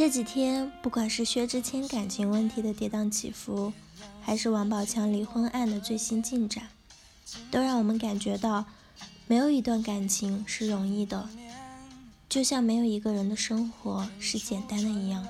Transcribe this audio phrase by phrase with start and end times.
[0.00, 3.70] 这几天，不管是薛之谦感情问题的跌宕起伏，
[4.22, 6.68] 还是王宝强离婚案的最新进展，
[7.50, 8.64] 都让我们感觉到，
[9.26, 11.28] 没有一段感情是容易的，
[12.30, 15.28] 就像没有一个人的生活是简单的一样。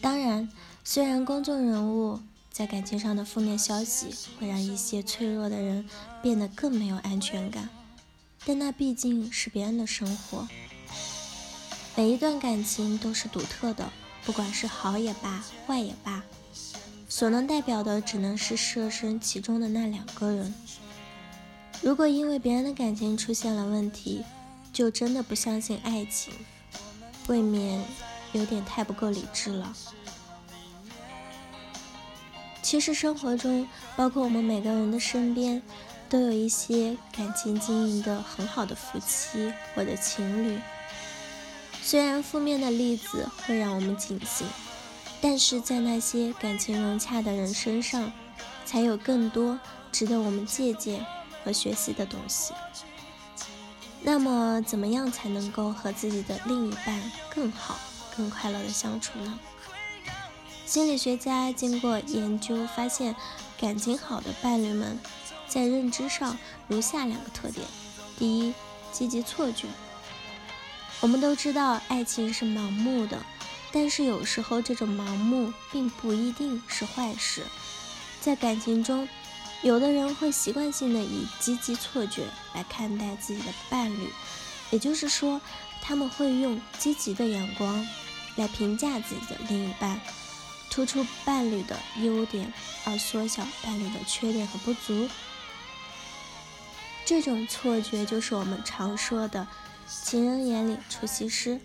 [0.00, 0.50] 当然，
[0.82, 2.18] 虽然公众人物
[2.50, 4.08] 在感情上的负面消息
[4.40, 5.88] 会让一些脆弱的人
[6.20, 7.70] 变得更没有安全感，
[8.44, 10.48] 但那毕竟是别人的生活。
[11.96, 13.88] 每一段感情都是独特的，
[14.24, 16.22] 不管是好也罢，坏也罢，
[17.08, 20.52] 所能代表的只能是设身其中的那两个人。
[21.80, 24.24] 如果因为别人的感情出现了问题，
[24.72, 26.34] 就真的不相信爱情，
[27.28, 27.80] 未免
[28.32, 29.72] 有点太不够理智了。
[32.60, 35.62] 其实生活中，包括我们每个人的身边，
[36.08, 40.58] 都有一些感情经营的很好的夫妻或者情侣。
[41.86, 44.46] 虽然负面的例子会让我们警醒，
[45.20, 48.10] 但是在那些感情融洽的人身上，
[48.64, 49.60] 才有更多
[49.92, 51.04] 值得我们借鉴
[51.44, 52.54] 和学习的东西。
[54.00, 57.76] 那么，怎么样才能够和自己的另一半更好、
[58.16, 59.38] 更快乐的相处呢？
[60.64, 63.14] 心理学家经过研究发现，
[63.60, 64.98] 感情好的伴侣们
[65.46, 67.66] 在认知上如下两个特点：
[68.18, 68.54] 第一，
[68.90, 69.68] 积极错觉。
[71.04, 73.22] 我们都知道爱情是盲目的，
[73.70, 77.42] 但是有时候这种盲目并不一定是坏事。
[78.22, 79.06] 在感情中，
[79.60, 82.22] 有的人会习惯性的以积极错觉
[82.54, 84.08] 来看待自己的伴侣，
[84.70, 85.38] 也就是说，
[85.82, 87.86] 他们会用积极的眼光
[88.36, 90.00] 来评价自己的另一半，
[90.70, 92.50] 突出伴侣的优点，
[92.86, 95.06] 而缩小伴侣的缺点和不足。
[97.04, 99.46] 这种错觉就是我们常说的。
[99.88, 101.60] 情人眼里出西施，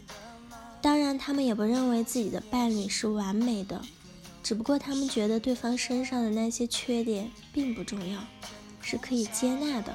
[0.82, 3.82] 当然，他们也不认为自己的伴侣是完美的，
[4.42, 8.20] 只不过他们觉得对方身上的那些缺点并不重要，
[8.82, 9.94] 是可以接纳的。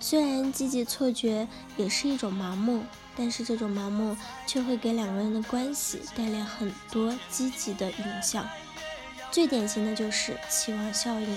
[0.00, 2.82] 虽然积极错觉也是一种盲目，
[3.16, 4.16] 但是这种盲目
[4.46, 8.48] 却会给两个人的关系带来很多积极的影响。
[9.30, 11.36] 最典型的就是期望效应。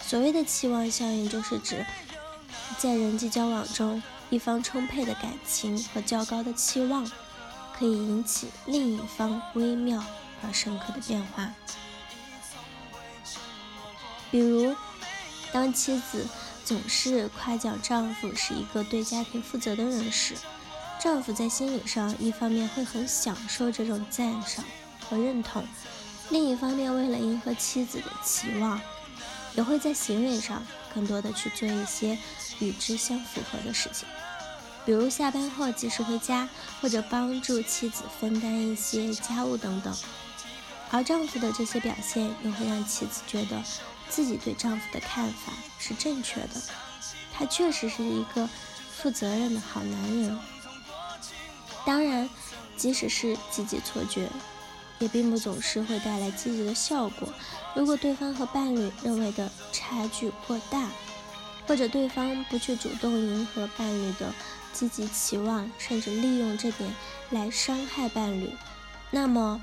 [0.00, 1.84] 所谓的期望效应，就是指
[2.78, 4.02] 在人际交往中。
[4.30, 7.04] 一方充沛的感情和较高的期望，
[7.76, 10.02] 可以引起另一方微妙
[10.42, 11.52] 而深刻的变化。
[14.30, 14.74] 比如，
[15.52, 16.24] 当妻子
[16.64, 20.36] 总是夸奖丈夫是一个对家庭负责的人时，
[21.00, 24.64] 丈夫在心理上一方面会很享受这种赞赏
[25.08, 25.66] 和认同，
[26.28, 28.80] 另一方面为了迎合妻子的期望，
[29.56, 30.62] 也会在行为上
[30.94, 32.18] 更多的去做一些
[32.58, 34.06] 与之相符合的事情。
[34.84, 36.48] 比如下班后及时回家，
[36.80, 39.94] 或者帮助妻子分担一些家务等等，
[40.90, 43.62] 而丈夫的这些表现又会让妻子觉得
[44.08, 46.60] 自己对丈夫的看法是正确的，
[47.32, 48.48] 他确实是一个
[48.96, 50.38] 负责任的好男人。
[51.84, 52.28] 当然，
[52.76, 54.28] 即使是积极错觉，
[55.00, 57.28] 也并不总是会带来积极的效果。
[57.74, 60.88] 如果对方和伴侣认为的差距过大，
[61.66, 64.32] 或者对方不去主动迎合伴侣的。
[64.72, 66.94] 积极期望，甚至利用这点
[67.30, 68.52] 来伤害伴侣，
[69.10, 69.60] 那么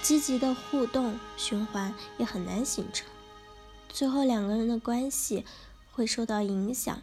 [0.00, 3.04] 积极的互动循环也很难形成，
[3.88, 5.44] 最后两个人的关系
[5.90, 7.02] 会受到影响。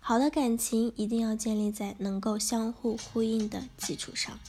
[0.00, 4.40] 好的感情一定要建立在能够相互呼应的基础上。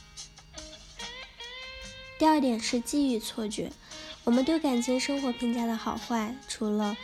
[2.18, 3.72] 第二点是机遇错觉，
[4.24, 6.96] 我们对感情生活评价的好坏，除了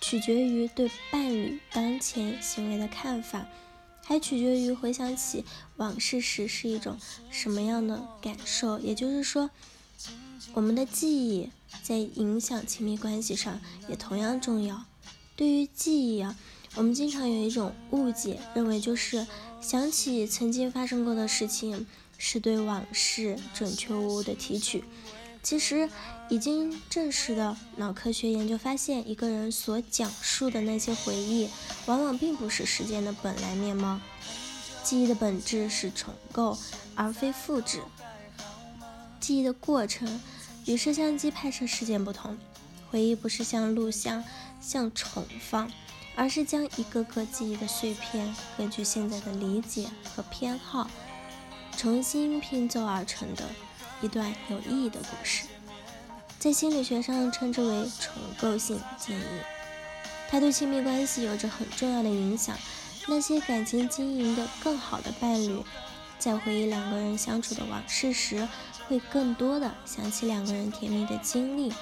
[0.00, 3.46] 取决于对伴侣当前行为的看法。
[4.04, 5.44] 还取决于回想起
[5.76, 6.98] 往事时是一种
[7.30, 9.48] 什么样的感受，也就是说，
[10.54, 11.50] 我们的记忆
[11.84, 14.84] 在影响亲密关系上也同样重要。
[15.36, 16.36] 对于记忆啊，
[16.74, 19.24] 我们经常有一种误解，认为就是
[19.60, 21.86] 想起曾经发生过的事情，
[22.24, 24.84] 是对往事准确无误的提取。
[25.42, 25.90] 其实，
[26.30, 31.50] 已经证实的脑科学研究发现，一个人所讲述的那些回忆，
[31.86, 33.98] 往往并不是事件的本来面貌。
[34.84, 36.56] 记忆的本质是重构，
[36.94, 37.82] 而非复制。
[39.18, 40.20] 记忆的过程
[40.66, 42.38] 与摄像机拍摄事件不同，
[42.88, 44.22] 回忆不是像录像
[44.60, 45.68] 像重放，
[46.14, 50.88] 而是将一个个记忆的碎片，根据现在的理解和偏好，
[51.76, 53.44] 重新拼凑而成的。
[54.00, 55.44] 一段有意义的故事，
[56.36, 59.22] 在心理学上称之为重构性记忆，
[60.28, 62.56] 它对亲密关系有着很重要的影响。
[63.06, 65.62] 那些感情经营的更好的伴侣，
[66.18, 68.48] 在回忆两个人相处的往事时，
[68.88, 71.72] 会更多的想起两个人甜蜜的经历，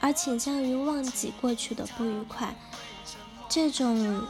[0.00, 2.52] 而倾向于忘记过去的不愉快。
[3.48, 4.26] 这种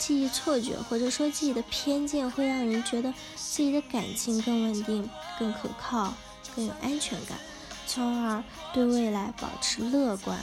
[0.00, 5.08] 记忆错觉或者说自己的偏见，会让人觉得自己的感情更稳定、
[5.38, 6.14] 更可靠、
[6.56, 7.38] 更有安全感，
[7.86, 8.42] 从而
[8.72, 10.38] 对未来保持乐观。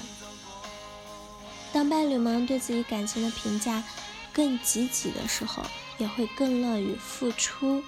[1.74, 3.84] 当伴侣们对自己感情的评价
[4.32, 5.64] 更积极的时候，
[5.98, 7.84] 也会更乐于付出。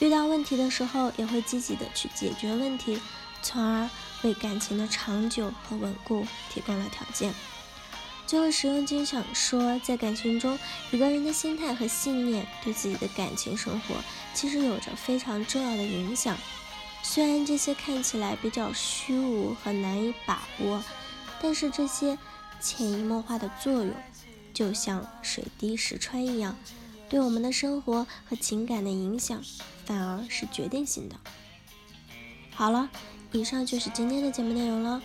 [0.00, 3.00] 遇到问题的时候，也会积极的去解决问题，
[3.42, 3.88] 从而
[4.22, 7.34] 为感情的长久和稳固提供了条件。
[8.30, 10.56] 最后，实用金想说，在感情中，
[10.92, 13.96] 一个人的心态和信念对自己的感情生活
[14.34, 16.38] 其实有着非常重要的影响。
[17.02, 20.80] 虽然这些看起来比较虚无和难以把握。
[21.42, 22.16] 但是这些
[22.60, 23.92] 潜移默化的作用，
[24.54, 26.56] 就像水滴石穿一样，
[27.08, 29.42] 对我们的生活和情感的影响
[29.84, 31.16] 反而是决定性的。
[32.54, 32.90] 好了，
[33.32, 35.02] 以上就是今天的节目内容了。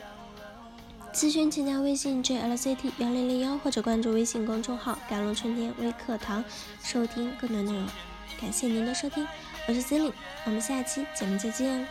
[1.16, 6.44] 咨询请加微信 jlct 幺零零幺或者关注微信公众号“甘露春天微课堂”，
[6.84, 7.88] 收听更多内容。
[8.42, 9.26] 感谢您的收听，
[9.66, 10.12] 我是森林
[10.46, 11.88] 我们下期节目再见。